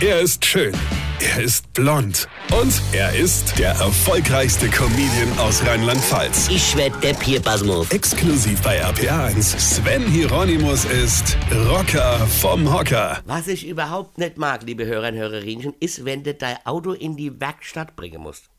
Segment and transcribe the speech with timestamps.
[0.00, 0.72] Er ist schön.
[1.18, 2.28] Er ist blond.
[2.56, 6.48] Und er ist der erfolgreichste Comedian aus Rheinland-Pfalz.
[6.50, 7.90] Ich werd der Pierpasmus.
[7.90, 9.58] Exklusiv bei RPA1.
[9.58, 11.36] Sven Hieronymus ist
[11.68, 13.20] Rocker vom Hocker.
[13.26, 17.16] Was ich überhaupt nicht mag, liebe Hörer und Hörerinnen, ist, wenn du dein Auto in
[17.16, 18.50] die Werkstatt bringen musst.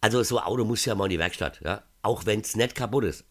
[0.00, 1.82] Also so ein Auto muss ja mal in die Werkstatt, ja?
[2.00, 3.26] auch wenn es nicht kaputt ist.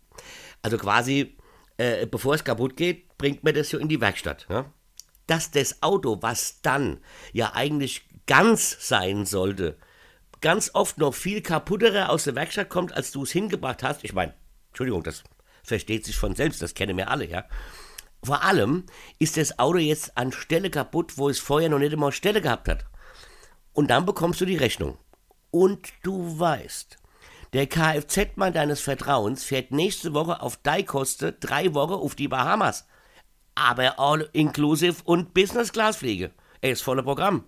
[0.62, 1.36] Also quasi,
[1.78, 4.46] äh, bevor es kaputt geht, bringt man das so in die Werkstatt.
[4.48, 4.72] Ja?
[5.32, 7.00] Dass das Auto, was dann
[7.32, 9.78] ja eigentlich ganz sein sollte,
[10.42, 14.04] ganz oft noch viel kaputtere aus der Werkstatt kommt, als du es hingebracht hast.
[14.04, 14.34] Ich meine,
[14.72, 15.24] Entschuldigung, das
[15.64, 17.46] versteht sich von selbst, das kennen wir alle, ja.
[18.22, 18.88] Vor allem
[19.20, 22.68] ist das Auto jetzt an Stelle kaputt, wo es vorher noch nicht einmal Stelle gehabt
[22.68, 22.86] hat.
[23.72, 24.98] Und dann bekommst du die Rechnung.
[25.50, 26.98] Und du weißt,
[27.54, 32.86] der Kfz-Mann deines Vertrauens fährt nächste Woche auf Deikoste drei Wochen auf die Bahamas.
[33.56, 36.32] Aber all inclusive und Business-Class-Pflege.
[36.62, 37.46] Er ist voller Programm.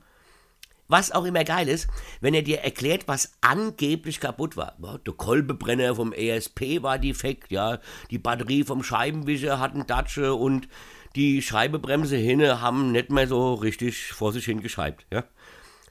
[0.88, 1.88] Was auch immer geil ist,
[2.20, 4.78] wenn er dir erklärt, was angeblich kaputt war.
[4.80, 7.80] Der Kolbebrenner vom ESP war defekt, ja.
[8.12, 10.68] Die Batterie vom Scheibenwischer hat einen Datsche und
[11.16, 15.24] die Scheibebremse hinne haben nicht mehr so richtig vor sich hingeschreibt, ja.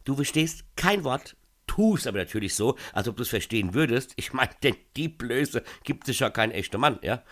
[0.05, 4.13] Du verstehst kein Wort, tust aber natürlich so, als ob du es verstehen würdest.
[4.17, 7.23] Ich meine, denn die Blöße gibt sich ja kein echter Mann, ja.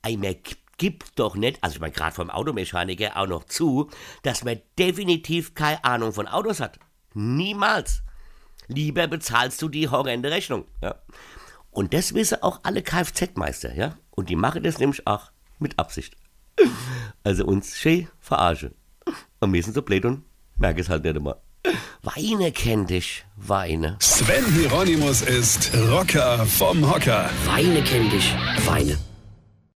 [0.00, 0.36] Einmal
[1.14, 3.90] doch nicht, also ich meine gerade vom Automechaniker auch noch zu,
[4.22, 6.78] dass man definitiv keine Ahnung von Autos hat.
[7.14, 8.02] Niemals.
[8.68, 10.66] Lieber bezahlst du die horrende Rechnung.
[10.82, 10.96] Ja.
[11.70, 13.96] Und das wissen auch alle Kfz-Meister, ja.
[14.10, 16.16] Und die machen das nämlich auch mit Absicht.
[17.24, 18.74] Also uns schön verarschen.
[19.40, 20.24] Und wir sind so blöd und
[20.56, 21.38] merken es halt nicht immer.
[22.02, 23.96] Weine kennt dich, Weine.
[24.00, 27.30] Sven Hieronymus ist Rocker vom Hocker.
[27.46, 28.34] Weine kennt dich,
[28.66, 28.98] Weine.